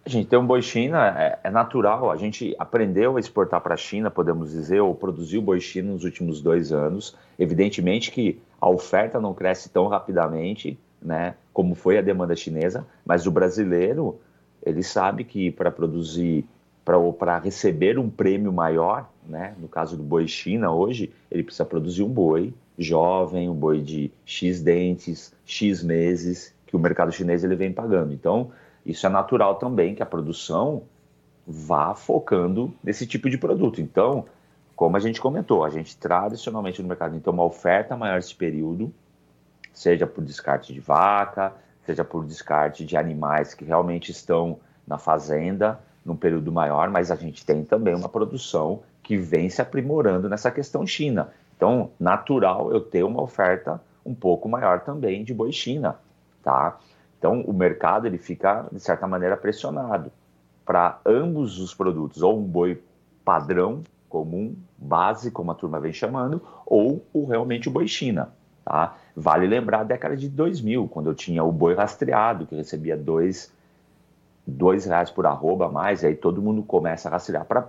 A 0.05 0.09
gente 0.09 0.29
tem 0.29 0.37
um 0.37 0.47
boi 0.47 0.61
China, 0.61 1.15
é, 1.17 1.39
é, 1.45 1.51
natural, 1.51 2.11
a 2.11 2.17
gente 2.17 2.57
aprendeu 2.59 3.17
a 3.17 3.21
exportar 3.21 3.61
para 3.61 3.75
a 3.75 3.77
China, 3.77 4.11
podemos 4.11 4.51
dizer, 4.51 4.81
ou 4.81 4.95
produziu 4.97 5.41
boi 5.41 5.61
China 5.61 5.93
nos 5.93 6.03
últimos 6.03 6.43
dois 6.43 6.73
anos. 6.73 7.17
Evidentemente 7.39 8.11
que 8.11 8.41
a 8.61 8.69
oferta 8.69 9.21
não 9.21 9.33
cresce 9.33 9.71
tão 9.71 9.87
rapidamente, 9.87 10.77
né, 11.01 11.37
como 11.53 11.77
foi 11.77 11.99
a 11.99 12.03
demanda 12.03 12.35
chinesa, 12.35 12.85
mas 13.07 13.29
o 13.29 13.31
brasileiro, 13.31 14.19
ele 14.65 14.83
sabe 14.83 15.23
que 15.23 15.53
para 15.53 15.71
produzir, 15.71 16.45
para 16.85 17.39
receber 17.39 17.97
um 17.97 18.11
prêmio 18.11 18.53
maior, 18.53 19.09
né, 19.29 19.55
no 19.57 19.69
caso 19.69 19.97
do 19.97 20.03
boi 20.03 20.27
China 20.27 20.73
hoje, 20.73 21.13
ele 21.31 21.45
precisa 21.45 21.65
produzir 21.65 22.03
um 22.03 22.09
boi 22.09 22.53
jovem, 22.77 23.49
um 23.49 23.55
boi 23.55 23.81
de 23.81 24.11
X 24.25 24.61
dentes, 24.61 25.33
X 25.47 25.81
meses, 25.81 26.53
que 26.67 26.75
o 26.75 26.79
mercado 26.79 27.13
chinês 27.13 27.45
ele 27.45 27.55
vem 27.55 27.73
pagando. 27.73 28.13
Então, 28.13 28.51
isso 28.85 29.07
é 29.07 29.09
natural 29.09 29.57
também 29.57 29.95
que 29.95 30.03
a 30.03 30.07
produção 30.07 30.83
vá 31.47 31.95
focando 31.95 32.73
nesse 32.83 33.07
tipo 33.07 33.29
de 33.29 33.39
produto. 33.39 33.81
Então, 33.81 34.25
como 34.75 34.97
a 34.97 35.01
gente 35.01 35.21
comentou, 35.21 35.65
a 35.65 35.71
gente 35.71 35.97
tradicionalmente 35.97 36.83
no 36.83 36.89
mercado 36.89 37.19
tem 37.19 37.33
uma 37.33 37.45
oferta 37.45 37.97
maior 37.97 38.19
esse 38.19 38.35
período, 38.35 38.93
seja 39.73 40.07
por 40.07 40.25
descarte 40.25 40.73
de 40.73 40.81
vaca, 40.81 41.53
seja 41.85 42.05
por 42.05 42.25
descarte 42.25 42.85
de 42.85 42.97
animais 42.97 43.55
que 43.55 43.65
realmente 43.65 44.11
estão 44.11 44.59
na 44.87 44.99
fazenda 44.99 45.81
num 46.05 46.17
período 46.17 46.51
maior, 46.51 46.91
mas 46.91 47.11
a 47.11 47.17
gente 47.17 47.47
tem 47.47 47.65
também 47.65 47.95
uma 47.95 48.09
produção 48.09 48.83
que 49.03 49.17
vem 49.17 49.49
se 49.49 49.63
aprimorando 49.63 50.29
nessa 50.29 50.51
questão 50.51 50.87
China. 50.87 51.33
Então, 51.57 51.91
natural 51.99 52.73
eu 52.73 52.81
ter 52.81 53.05
uma 53.05 53.23
oferta 53.23 53.81
um 54.05 54.15
pouco 54.15 54.49
maior 54.49 54.81
também 54.81 55.23
de 55.23 55.33
boi 55.33 55.53
China, 55.53 55.97
tá? 56.43 56.79
Então, 57.23 57.41
o 57.43 57.53
mercado 57.53 58.05
ele 58.05 58.19
fica, 58.19 58.67
de 58.73 58.81
certa 58.81 59.07
maneira, 59.07 59.37
pressionado 59.37 60.11
para 60.65 60.99
ambos 61.07 61.61
os 61.61 61.73
produtos, 61.73 62.21
ou 62.21 62.37
um 62.37 62.43
boi 62.43 62.83
padrão, 63.25 63.83
comum, 64.09 64.57
base, 64.77 65.31
como 65.31 65.53
a 65.53 65.55
turma 65.55 65.79
vem 65.79 65.93
chamando, 65.93 66.43
ou 66.67 67.07
o, 67.13 67.25
realmente 67.25 67.69
o 67.69 67.71
boi 67.71 67.87
China. 67.87 68.31
Tá? 68.65 68.97
Vale 69.15 69.47
lembrar 69.47 69.83
a 69.83 69.85
década 69.85 70.17
de 70.17 70.29
2000, 70.29 70.89
quando 70.89 71.11
eu 71.11 71.15
tinha 71.15 71.45
o 71.45 71.53
boi 71.53 71.77
rastreado, 71.77 72.45
que 72.45 72.57
recebia 72.57 72.97
dois, 72.97 73.53
dois 74.45 74.85
reais 74.85 75.09
por 75.09 75.25
arroba 75.25 75.67
a 75.67 75.71
mais, 75.71 76.03
aí 76.03 76.17
todo 76.17 76.43
mundo 76.43 76.61
começa 76.65 77.09
a 77.09 77.13
rastrear 77.13 77.45
para 77.45 77.69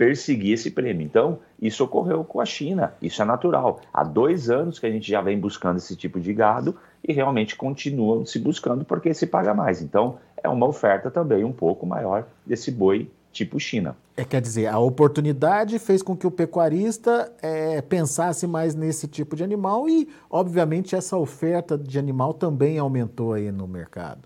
perseguir 0.00 0.54
esse 0.54 0.70
prêmio. 0.70 1.04
Então, 1.04 1.40
isso 1.60 1.84
ocorreu 1.84 2.24
com 2.24 2.40
a 2.40 2.46
China, 2.46 2.94
isso 3.02 3.20
é 3.20 3.24
natural. 3.26 3.82
Há 3.92 4.02
dois 4.02 4.48
anos 4.48 4.78
que 4.78 4.86
a 4.86 4.90
gente 4.90 5.06
já 5.06 5.20
vem 5.20 5.38
buscando 5.38 5.76
esse 5.76 5.94
tipo 5.94 6.18
de 6.18 6.32
gado, 6.32 6.74
e 7.06 7.12
realmente 7.12 7.54
continuam 7.54 8.24
se 8.24 8.38
buscando 8.38 8.82
porque 8.82 9.12
se 9.12 9.26
paga 9.26 9.52
mais. 9.52 9.82
Então, 9.82 10.16
é 10.42 10.48
uma 10.48 10.66
oferta 10.66 11.10
também 11.10 11.44
um 11.44 11.52
pouco 11.52 11.84
maior 11.84 12.26
desse 12.46 12.70
boi 12.70 13.10
tipo 13.30 13.60
China. 13.60 13.94
É, 14.16 14.24
quer 14.24 14.40
dizer, 14.40 14.68
a 14.68 14.78
oportunidade 14.78 15.78
fez 15.78 16.02
com 16.02 16.16
que 16.16 16.26
o 16.26 16.30
pecuarista 16.30 17.30
é, 17.42 17.82
pensasse 17.82 18.46
mais 18.46 18.74
nesse 18.74 19.06
tipo 19.06 19.36
de 19.36 19.44
animal 19.44 19.86
e, 19.86 20.08
obviamente, 20.30 20.96
essa 20.96 21.18
oferta 21.18 21.76
de 21.76 21.98
animal 21.98 22.32
também 22.32 22.78
aumentou 22.78 23.34
aí 23.34 23.52
no 23.52 23.68
mercado. 23.68 24.22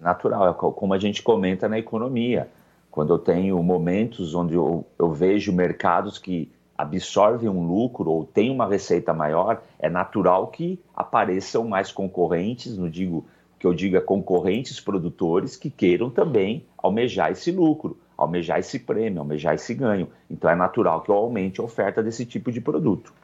Natural, 0.00 0.50
é 0.50 0.54
como 0.54 0.94
a 0.94 0.98
gente 0.98 1.20
comenta 1.20 1.68
na 1.68 1.80
economia. 1.80 2.48
Quando 2.98 3.14
eu 3.14 3.18
tenho 3.20 3.62
momentos 3.62 4.34
onde 4.34 4.54
eu, 4.54 4.84
eu 4.98 5.12
vejo 5.12 5.52
mercados 5.52 6.18
que 6.18 6.50
absorve 6.76 7.48
um 7.48 7.64
lucro 7.64 8.10
ou 8.10 8.24
tem 8.24 8.50
uma 8.50 8.66
receita 8.66 9.14
maior, 9.14 9.62
é 9.78 9.88
natural 9.88 10.48
que 10.48 10.80
apareçam 10.96 11.64
mais 11.68 11.92
concorrentes, 11.92 12.76
não 12.76 12.90
digo 12.90 13.24
que 13.56 13.68
eu 13.68 13.72
diga 13.72 14.00
concorrentes 14.00 14.80
produtores 14.80 15.54
que 15.54 15.70
queiram 15.70 16.10
também 16.10 16.66
almejar 16.76 17.30
esse 17.30 17.52
lucro, 17.52 17.96
almejar 18.16 18.58
esse 18.58 18.80
prêmio, 18.80 19.20
almejar 19.20 19.54
esse 19.54 19.72
ganho. 19.74 20.08
Então 20.28 20.50
é 20.50 20.56
natural 20.56 21.00
que 21.02 21.10
eu 21.12 21.14
aumente 21.14 21.60
a 21.60 21.64
oferta 21.64 22.02
desse 22.02 22.26
tipo 22.26 22.50
de 22.50 22.60
produto. 22.60 23.14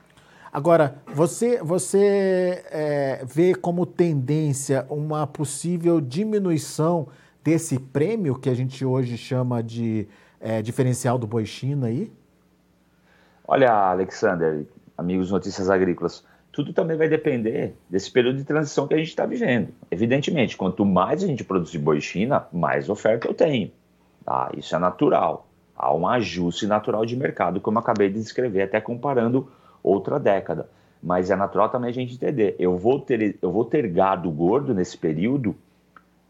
Agora, 0.52 0.98
você, 1.12 1.60
você 1.60 2.62
é, 2.70 3.24
vê 3.26 3.56
como 3.56 3.84
tendência 3.84 4.86
uma 4.88 5.26
possível 5.26 6.00
diminuição 6.00 7.08
desse 7.44 7.78
prêmio 7.78 8.34
que 8.34 8.48
a 8.48 8.54
gente 8.54 8.82
hoje 8.86 9.18
chama 9.18 9.62
de 9.62 10.08
é, 10.40 10.62
diferencial 10.62 11.18
do 11.18 11.26
boi 11.26 11.44
China 11.44 11.88
aí? 11.88 12.10
Olha, 13.46 13.70
Alexander, 13.70 14.64
amigos 14.96 15.30
Notícias 15.30 15.68
Agrícolas, 15.68 16.24
tudo 16.50 16.72
também 16.72 16.96
vai 16.96 17.06
depender 17.06 17.76
desse 17.90 18.10
período 18.10 18.38
de 18.38 18.44
transição 18.44 18.88
que 18.88 18.94
a 18.94 18.96
gente 18.96 19.08
está 19.08 19.26
vivendo. 19.26 19.68
Evidentemente, 19.90 20.56
quanto 20.56 20.86
mais 20.86 21.22
a 21.22 21.26
gente 21.26 21.44
produzir 21.44 21.78
boi 21.78 22.00
China, 22.00 22.46
mais 22.50 22.88
oferta 22.88 23.28
eu 23.28 23.34
tenho. 23.34 23.70
Tá? 24.24 24.50
Isso 24.56 24.74
é 24.74 24.78
natural. 24.78 25.46
Há 25.76 25.92
um 25.94 26.08
ajuste 26.08 26.66
natural 26.66 27.04
de 27.04 27.14
mercado, 27.14 27.60
como 27.60 27.76
eu 27.76 27.82
acabei 27.82 28.08
de 28.08 28.20
descrever, 28.20 28.62
até 28.62 28.80
comparando 28.80 29.50
outra 29.82 30.18
década. 30.18 30.66
Mas 31.02 31.30
é 31.30 31.36
natural 31.36 31.68
também 31.68 31.90
a 31.90 31.92
gente 31.92 32.14
entender. 32.14 32.56
Eu 32.58 32.78
vou 32.78 32.98
ter, 33.00 33.36
eu 33.42 33.52
vou 33.52 33.66
ter 33.66 33.86
gado 33.88 34.30
gordo 34.30 34.72
nesse 34.72 34.96
período, 34.96 35.54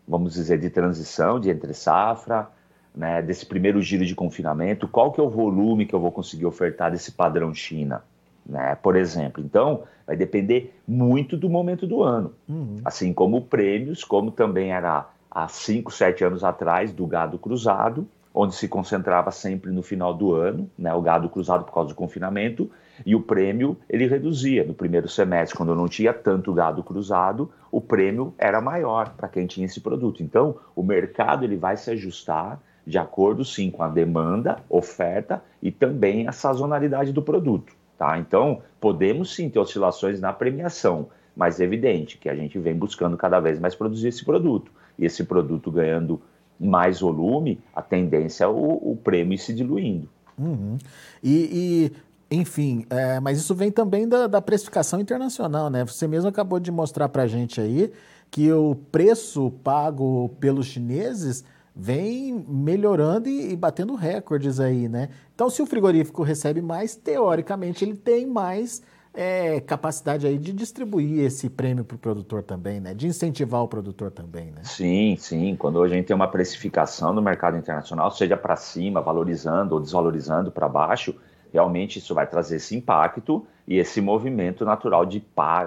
vamos 0.07 0.35
dizer, 0.35 0.59
de 0.59 0.71
transição, 0.71 1.41
de 1.41 1.51
entre 1.51 1.73
safra, 1.75 2.49
né, 2.95 3.21
desse 3.23 3.45
primeiro 3.45 3.81
giro 3.83 4.05
de 4.05 4.15
confinamento, 4.15 4.87
qual 4.87 5.11
que 5.11 5.21
é 5.21 5.23
o 5.23 5.29
volume 5.29 5.87
que 5.87 5.95
eu 5.95 6.01
vou 6.01 6.13
conseguir 6.13 6.47
ofertar 6.47 6.93
desse 6.93 7.13
padrão 7.13 7.53
China, 7.53 8.05
né, 8.47 8.77
por 8.77 8.95
exemplo. 8.95 9.43
Então, 9.43 9.83
vai 10.07 10.17
depender 10.17 10.79
muito 10.87 11.37
do 11.37 11.49
momento 11.49 11.87
do 11.87 12.03
ano. 12.03 12.33
Uhum. 12.49 12.77
Assim 12.85 13.13
como 13.13 13.43
prêmios, 13.43 14.05
como 14.05 14.31
também 14.31 14.73
era 14.73 15.09
há 15.31 15.49
5, 15.49 15.91
7 15.91 16.25
anos 16.25 16.45
atrás 16.45 16.93
do 16.93 17.07
gado 17.07 17.39
cruzado, 17.39 18.07
onde 18.35 18.57
se 18.57 18.67
concentrava 18.67 19.31
sempre 19.31 19.71
no 19.71 19.81
final 19.81 20.13
do 20.13 20.35
ano, 20.35 20.69
né, 20.77 20.93
o 20.93 21.01
gado 21.01 21.29
cruzado 21.29 21.65
por 21.65 21.73
causa 21.73 21.91
do 21.91 21.95
confinamento, 21.95 22.69
e 23.07 23.15
o 23.15 23.21
prêmio 23.21 23.77
ele 23.89 24.07
reduzia. 24.07 24.65
No 24.65 24.75
primeiro 24.75 25.09
semestre, 25.09 25.57
quando 25.57 25.75
não 25.75 25.87
tinha 25.87 26.13
tanto 26.13 26.53
gado 26.53 26.83
cruzado, 26.83 27.51
o 27.71 27.81
prêmio 27.81 28.35
era 28.37 28.61
maior 28.61 29.11
para 29.11 29.29
quem 29.29 29.47
tinha 29.47 29.67
esse 29.67 29.81
produto. 29.81 30.23
Então, 30.23 30.57
o 30.75 30.83
mercado 30.83 31.45
ele 31.45 31.57
vai 31.57 31.77
se 31.77 31.91
ajustar 31.93 32.61
de 32.87 32.99
acordo 32.99 33.45
sim 33.45 33.71
com 33.71 33.83
a 33.83 33.89
demanda, 33.89 34.59
oferta 34.69 35.43
e 35.63 35.71
também 35.71 36.29
a 36.29 36.33
sazonalidade 36.33 37.13
do 37.13 37.23
produto. 37.23 37.73
Tá? 37.97 38.19
Então, 38.19 38.63
podemos 38.81 39.35
sim 39.35 39.49
ter 39.49 39.59
oscilações 39.59 40.21
na 40.21 40.33
premiação, 40.33 41.09
mas 41.37 41.61
é 41.61 41.65
evidente 41.65 42.19
que 42.19 42.29
a 42.29 42.35
gente 42.35 42.59
vem 42.59 42.75
buscando 42.75 43.17
cada 43.17 43.41
vez 43.41 43.59
mais 43.59 43.75
produzir 43.75 44.09
esse 44.09 44.25
produto. 44.25 44.71
E 44.99 45.05
esse 45.05 45.25
produto 45.25 45.71
ganhando 45.71 46.21
mais 46.59 47.01
volume, 47.01 47.61
a 47.75 47.83
tendência 47.83 48.45
é 48.45 48.49
o, 48.49 48.53
o 48.53 48.99
prêmio 49.03 49.39
se 49.39 49.53
diluindo. 49.53 50.09
Uhum. 50.39 50.79
E, 51.23 51.93
e, 52.31 52.37
enfim, 52.37 52.85
é, 52.91 53.21
mas 53.21 53.39
isso 53.39 53.55
vem 53.55 53.71
também 53.71 54.09
da, 54.09 54.27
da, 54.27 54.43
precificação 54.43 55.01
internacional, 55.01 55.71
né? 55.71 55.85
Você 55.85 56.07
mesmo 56.09 56.29
acabou 56.29 56.59
de 56.59 56.71
mostrar 56.71 57.09
para 57.09 57.27
gente 57.27 57.61
aí 57.61 57.93
que 58.31 58.51
o 58.53 58.75
preço 58.91 59.53
pago 59.63 60.31
pelos 60.41 60.67
chineses 60.67 61.45
vem 61.75 62.45
melhorando 62.49 63.29
e, 63.29 63.53
e, 63.53 63.57
batendo 63.57 63.95
recordes 63.95 64.61
aí, 64.61 64.89
né? 64.89 65.09
Então, 65.35 65.51
se 65.51 65.61
o 65.63 65.67
frigorífico 65.67 66.23
recebe 66.23 66.61
mais, 66.61 66.95
teoricamente 66.95 67.85
ele 67.85 67.95
tem 67.95 68.27
mais 68.27 68.83
é, 69.15 69.61
capacidade 69.61 70.27
aí 70.27 70.37
de 70.37 70.53
distribuir 70.53 71.25
esse 71.25 71.49
prêmio 71.49 71.85
para 71.85 71.95
o 71.95 71.99
produtor 71.99 72.43
também, 72.43 72.81
né? 72.81 72.93
De 72.93 73.07
incentivar 73.07 73.63
o 73.63 73.69
produtor 73.69 74.11
também, 74.11 74.47
né? 74.47 74.63
Sim, 74.65 75.17
sim. 75.17 75.55
Quando 75.57 75.81
a 75.83 75.89
gente 75.89 76.07
tem 76.07 76.17
uma 76.17 76.27
precificação 76.27 77.13
no 77.13 77.23
mercado 77.23 77.57
internacional, 77.57 78.11
seja 78.11 78.37
para 78.37 78.57
cima, 78.57 79.01
valorizando 79.01 79.75
ou 79.75 79.81
desvalorizando 79.81 80.51
para 80.51 80.69
baixo, 80.69 81.15
realmente 81.53 82.01
isso 82.01 82.13
vai 82.13 82.27
trazer 82.27 82.57
esse 82.57 82.77
impacto 82.77 83.47
e 83.69 83.79
esse 83.79 84.01
movimento 84.01 84.65
natural 84.65 85.07
de, 85.07 85.25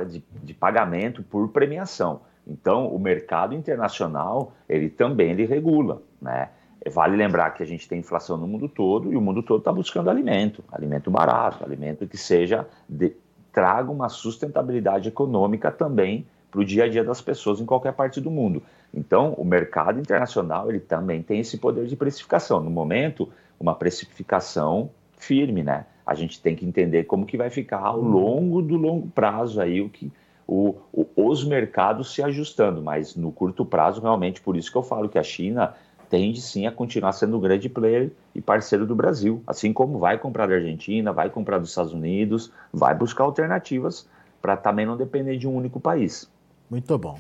de, 0.10 0.24
de 0.44 0.54
pagamento 0.54 1.24
por 1.24 1.48
premiação. 1.48 2.22
Então, 2.46 2.88
o 2.88 3.00
mercado 3.00 3.56
internacional, 3.56 4.54
ele 4.68 4.90
também 4.90 5.32
ele 5.32 5.46
regula, 5.46 6.02
né? 6.22 6.50
Vale 6.90 7.18
lembrar 7.18 7.52
que 7.52 7.64
a 7.64 7.66
gente 7.66 7.88
tem 7.88 8.00
inflação 8.00 8.38
no 8.38 8.48
mundo 8.48 8.70
todo 8.70 9.12
e 9.12 9.18
o 9.18 9.22
mundo 9.22 9.44
todo 9.44 9.60
está 9.60 9.74
buscando 9.74 10.10
alimento, 10.10 10.64
alimento 10.72 11.12
barato, 11.12 11.64
alimento 11.64 12.08
que 12.08 12.18
seja 12.18 12.66
de, 12.88 13.14
traga 13.58 13.92
uma 13.92 14.08
sustentabilidade 14.08 15.10
econômica 15.10 15.72
também 15.72 16.28
para 16.52 16.62
o 16.62 16.64
dia 16.64 16.84
a 16.84 16.88
dia 16.88 17.04
das 17.04 17.22
pessoas 17.22 17.60
em 17.60 17.66
qualquer 17.66 17.92
parte 17.92 18.22
do 18.22 18.30
mundo. 18.30 18.62
Então, 18.94 19.34
o 19.34 19.44
mercado 19.44 20.00
internacional 20.00 20.70
ele 20.70 20.80
também 20.80 21.24
tem 21.24 21.40
esse 21.40 21.58
poder 21.58 21.88
de 21.88 21.96
precificação. 21.96 22.60
No 22.60 22.70
momento, 22.70 23.28
uma 23.60 23.74
precificação 23.74 24.92
firme, 25.18 25.64
né? 25.64 25.88
A 26.06 26.14
gente 26.14 26.40
tem 26.40 26.56
que 26.56 26.68
entender 26.68 27.06
como 27.06 27.26
que 27.26 27.36
vai 27.36 27.50
ficar 27.50 27.80
ao 27.80 28.00
longo 28.00 28.62
do 28.62 28.78
longo 28.78 29.08
prazo 29.08 29.60
aí 29.60 29.82
o 29.82 29.90
que 29.90 30.12
o, 30.46 30.76
o, 30.94 31.08
os 31.16 31.44
mercados 31.44 32.14
se 32.14 32.22
ajustando, 32.22 32.80
mas 32.84 33.16
no 33.16 33.32
curto 33.32 33.66
prazo, 33.66 34.02
realmente, 34.02 34.40
por 34.40 34.56
isso 34.56 34.72
que 34.72 34.78
eu 34.78 34.84
falo 34.84 35.10
que 35.10 35.18
a 35.18 35.24
China 35.24 35.74
tende 36.10 36.42
sim 36.42 36.66
a 36.66 36.72
continuar 36.72 37.12
sendo 37.14 37.38
um 37.38 37.40
grande 37.40 37.70
player 37.70 38.12
e 38.34 38.42
parceiro 38.42 38.86
do 38.86 38.96
Brasil, 38.96 39.42
assim 39.46 39.74
como 39.74 40.00
vai 40.00 40.18
comprar 40.18 40.48
da 40.48 40.56
Argentina, 40.56 41.12
vai 41.12 41.30
comprar 41.30 41.58
dos 41.58 41.70
Estados 41.70 41.94
Unidos, 41.94 42.52
vai 42.72 42.96
buscar 42.96 43.24
alternativas 43.24 44.08
para 44.42 44.56
também 44.56 44.86
não 44.86 44.96
depender 44.96 45.38
de 45.38 45.48
um 45.48 45.56
único 45.56 45.80
país. 45.80 46.30
Muito 46.70 46.98
bom. 46.98 47.20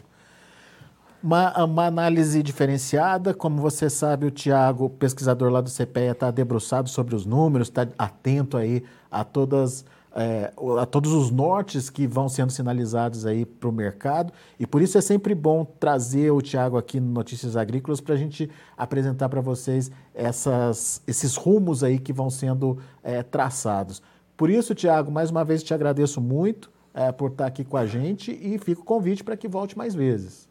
Uma, 1.22 1.64
uma, 1.64 1.86
análise 1.88 2.44
diferenciada, 2.44 3.34
como 3.34 3.60
você 3.60 3.90
sabe, 3.90 4.28
o 4.28 4.32
Tiago, 4.32 4.90
pesquisador 4.90 5.52
lá 5.52 5.62
do 5.62 5.70
CPEA, 5.70 6.12
está 6.12 6.30
debruçado 6.30 6.88
sobre 6.90 7.16
os 7.16 7.26
números, 7.26 7.70
está 7.70 7.88
atento 7.98 8.56
aí 8.56 8.84
a 9.10 9.24
todas 9.24 9.84
é, 10.16 10.52
a 10.80 10.86
todos 10.86 11.12
os 11.12 11.30
nortes 11.30 11.90
que 11.90 12.08
vão 12.08 12.28
sendo 12.28 12.52
sinalizados 12.52 13.26
aí 13.26 13.46
para 13.46 13.70
o 13.70 13.72
mercado. 13.72 14.34
E 14.60 14.66
por 14.66 14.82
isso 14.82 14.98
é 14.98 15.02
sempre 15.02 15.36
bom 15.36 15.66
trazer 15.66 16.32
o 16.32 16.42
Tiago 16.42 16.78
aqui 16.78 17.00
no 17.00 17.12
Notícias 17.12 17.56
Agrícolas 17.56 18.02
para 18.02 18.16
a 18.16 18.18
gente 18.18 18.50
apresentar 18.76 19.30
para 19.30 19.42
vocês 19.42 19.92
essas, 20.14 21.02
esses 21.08 21.36
rumos 21.36 21.84
aí 21.84 22.00
que 22.00 22.12
vão 22.12 22.30
sendo 22.30 22.80
é, 23.04 23.22
traçados. 23.22 24.02
Por 24.36 24.50
isso, 24.50 24.76
Tiago, 24.76 25.12
mais 25.12 25.30
uma 25.30 25.44
vez 25.44 25.64
te 25.64 25.74
agradeço 25.74 26.22
muito 26.22 26.72
é, 26.94 27.12
por 27.12 27.32
estar 27.32 27.46
aqui 27.46 27.64
com 27.64 27.78
a 27.78 27.86
gente 27.86 28.32
e 28.32 28.58
fica 28.58 28.82
o 28.82 28.84
convite 28.84 29.24
para 29.24 29.38
que 29.38 29.48
volte 29.48 29.78
mais 29.78 29.94
vezes. 29.94 30.48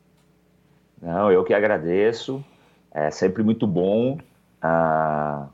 Não, 1.01 1.31
eu 1.31 1.45
que 1.45 1.53
agradeço. 1.53 2.45
É 2.91 3.11
sempre 3.11 3.43
muito 3.43 3.67
bom 3.67 4.19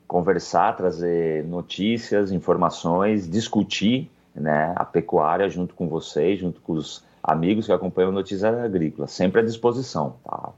conversar, 0.06 0.76
trazer 0.76 1.44
notícias, 1.44 2.32
informações, 2.32 3.28
discutir 3.28 4.11
né, 4.35 4.73
a 4.76 4.85
pecuária 4.85 5.49
junto 5.49 5.75
com 5.75 5.88
vocês, 5.88 6.40
junto 6.40 6.61
com 6.61 6.73
os 6.73 7.04
amigos 7.23 7.66
que 7.66 7.73
acompanham 7.73 8.11
Notícias 8.11 8.54
Agrícolas, 8.54 9.12
sempre 9.12 9.40
à 9.40 9.44
disposição. 9.44 10.16
Tá? 10.25 10.50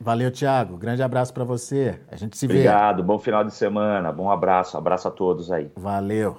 Valeu, 0.00 0.30
Tiago. 0.30 0.76
Grande 0.76 1.02
abraço 1.02 1.34
para 1.34 1.44
você. 1.44 1.98
A 2.10 2.16
gente 2.16 2.38
se 2.38 2.46
Obrigado, 2.46 2.64
vê. 2.64 2.78
Obrigado, 2.78 3.02
bom 3.02 3.18
final 3.18 3.42
de 3.42 3.52
semana, 3.52 4.12
bom 4.12 4.30
abraço, 4.30 4.76
abraço 4.76 5.08
a 5.08 5.10
todos 5.10 5.50
aí. 5.50 5.70
Valeu. 5.76 6.38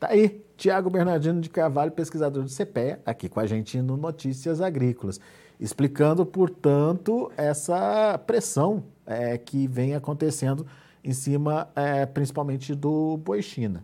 Tá 0.00 0.08
aí, 0.08 0.42
Tiago 0.60 0.90
Bernardino 0.90 1.40
de 1.40 1.48
Carvalho, 1.48 1.90
pesquisador 1.90 2.44
do 2.44 2.50
CPEA, 2.50 3.00
aqui 3.06 3.30
com 3.30 3.40
a 3.40 3.46
gente 3.46 3.80
no 3.80 3.96
Notícias 3.96 4.60
Agrícolas, 4.60 5.18
explicando, 5.58 6.26
portanto, 6.26 7.32
essa 7.34 8.20
pressão 8.26 8.84
é, 9.06 9.38
que 9.38 9.66
vem 9.66 9.94
acontecendo 9.94 10.66
em 11.02 11.14
cima, 11.14 11.70
é, 11.74 12.04
principalmente 12.04 12.74
do 12.74 13.16
boi 13.16 13.40
China. 13.40 13.82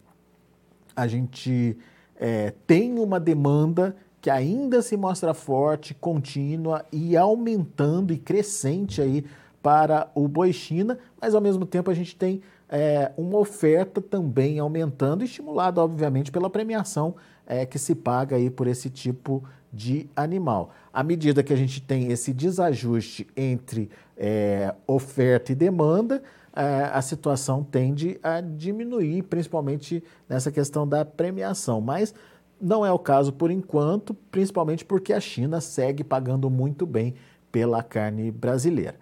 A 0.95 1.07
gente 1.07 1.79
é, 2.15 2.53
tem 2.67 2.99
uma 2.99 3.19
demanda 3.19 3.97
que 4.21 4.29
ainda 4.29 4.83
se 4.83 4.99
mostra 4.99 5.33
forte, 5.33 5.95
contínua 5.95 6.85
e 6.93 7.17
aumentando 7.17 8.13
e 8.13 8.19
crescente 8.19 9.01
aí 9.01 9.25
para 9.63 10.11
o 10.15 10.29
boi 10.29 10.53
China, 10.53 10.99
mas 11.19 11.35
ao 11.35 11.41
mesmo 11.41 11.65
tempo 11.65 11.91
a 11.91 11.95
gente 11.95 12.15
tem 12.15 12.43
é, 12.69 13.13
uma 13.17 13.39
oferta 13.39 14.01
também 14.01 14.59
aumentando, 14.59 15.25
estimulada 15.25 15.81
obviamente 15.81 16.33
pela 16.33 16.51
premiação 16.51 17.15
é, 17.47 17.65
que 17.65 17.79
se 17.79 17.95
paga 17.95 18.37
aí 18.37 18.51
por 18.51 18.67
esse 18.67 18.91
tipo 18.91 19.45
de 19.73 20.09
animal. 20.17 20.71
À 20.93 21.03
medida 21.03 21.43
que 21.43 21.53
a 21.53 21.57
gente 21.57 21.81
tem 21.81 22.11
esse 22.11 22.33
desajuste 22.33 23.27
entre 23.37 23.91
é, 24.17 24.75
oferta 24.87 25.53
e 25.53 25.55
demanda, 25.55 26.23
é, 26.55 26.91
a 26.93 27.03
situação 27.03 27.63
tende 27.63 28.19
a 28.23 28.41
diminuir, 28.41 29.23
principalmente 29.25 30.03
nessa 30.29 30.51
questão 30.51 30.89
da 30.89 31.05
premiação. 31.05 31.81
Mas 31.81 32.15
não 32.61 32.85
é 32.85 32.91
o 32.91 32.99
caso 32.99 33.33
por 33.33 33.51
enquanto, 33.51 34.15
principalmente 34.15 34.85
porque 34.85 35.13
a 35.13 35.21
China 35.21 35.61
segue 35.61 36.03
pagando 36.03 36.49
muito 36.49 36.87
bem 36.87 37.15
pela 37.53 37.83
carne 37.83 38.31
brasileira. 38.31 38.97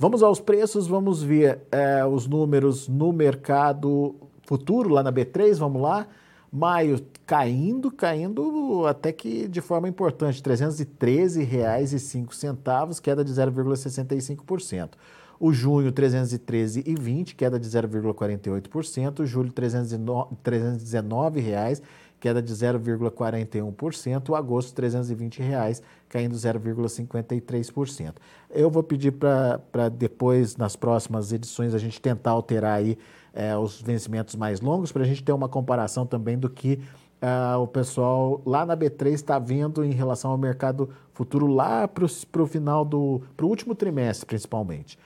Vamos 0.00 0.22
aos 0.22 0.40
preços, 0.40 0.86
vamos 0.86 1.22
ver 1.22 1.60
é, 1.70 2.02
os 2.06 2.26
números 2.26 2.88
no 2.88 3.12
mercado 3.12 4.14
futuro, 4.46 4.88
lá 4.88 5.02
na 5.02 5.12
B3, 5.12 5.58
vamos 5.58 5.82
lá. 5.82 6.06
Maio 6.50 7.04
caindo, 7.26 7.90
caindo 7.90 8.86
até 8.86 9.12
que 9.12 9.46
de 9.46 9.60
forma 9.60 9.86
importante, 9.86 10.42
R$ 10.42 10.54
313,05, 10.54 12.98
queda 13.02 13.22
de 13.22 13.30
0,65%. 13.30 14.92
O 15.38 15.52
junho, 15.52 15.88
R$ 15.88 15.92
313,20, 15.92 17.34
queda 17.34 17.60
de 17.60 17.68
0,48%. 17.68 19.26
Julho, 19.26 19.52
319 19.52 21.40
reais, 21.40 21.82
queda 22.20 22.42
de 22.42 22.52
0,41%. 22.52 24.28
O 24.28 24.34
agosto, 24.34 24.74
320 24.74 25.40
reais, 25.42 25.82
caindo 26.08 26.34
0,53%. 26.36 28.14
Eu 28.50 28.70
vou 28.70 28.82
pedir 28.82 29.12
para 29.12 29.88
depois, 29.88 30.56
nas 30.56 30.76
próximas 30.76 31.32
edições, 31.32 31.74
a 31.74 31.78
gente 31.78 32.00
tentar 32.00 32.32
alterar 32.32 32.78
aí 32.78 32.98
é, 33.32 33.56
os 33.56 33.80
vencimentos 33.80 34.36
mais 34.36 34.60
longos, 34.60 34.92
para 34.92 35.02
a 35.02 35.06
gente 35.06 35.22
ter 35.22 35.32
uma 35.32 35.48
comparação 35.48 36.06
também 36.06 36.38
do 36.38 36.50
que 36.50 36.80
é, 37.20 37.56
o 37.56 37.66
pessoal 37.66 38.40
lá 38.46 38.64
na 38.64 38.76
B3 38.76 39.12
está 39.12 39.38
vendo 39.38 39.84
em 39.84 39.92
relação 39.92 40.30
ao 40.30 40.38
mercado 40.38 40.88
futuro 41.12 41.46
lá 41.46 41.86
para 41.86 42.04
o 42.04 42.46
final 42.46 42.84
do 42.84 43.20
para 43.36 43.44
o 43.44 43.48
último 43.48 43.74
trimestre, 43.74 44.26
principalmente. 44.26 44.98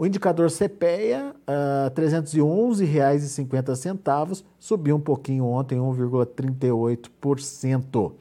O 0.00 0.06
indicador 0.06 0.50
CPEA, 0.50 1.36
uh, 1.46 1.92
R$ 1.94 1.94
311,50, 1.94 4.42
subiu 4.58 4.96
um 4.96 5.00
pouquinho 5.00 5.44
ontem, 5.44 5.76
1,38%. 5.76 8.12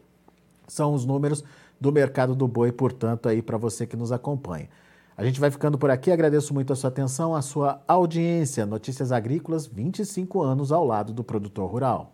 São 0.67 0.93
os 0.93 1.05
números 1.05 1.41
do 1.79 1.89
mercado 1.89 2.35
do 2.35 2.49
boi, 2.49 2.73
portanto, 2.73 3.29
aí 3.29 3.41
para 3.41 3.57
você 3.57 3.87
que 3.87 3.95
nos 3.95 4.11
acompanha. 4.11 4.67
A 5.15 5.23
gente 5.23 5.39
vai 5.39 5.49
ficando 5.49 5.77
por 5.77 5.89
aqui. 5.89 6.11
Agradeço 6.11 6.53
muito 6.53 6.73
a 6.73 6.75
sua 6.75 6.89
atenção, 6.89 7.33
a 7.33 7.41
sua 7.41 7.81
audiência. 7.87 8.65
Notícias 8.65 9.13
Agrícolas, 9.13 9.65
25 9.65 10.41
anos 10.41 10.73
ao 10.73 10.83
lado 10.83 11.13
do 11.13 11.23
produtor 11.23 11.71
rural. 11.71 12.13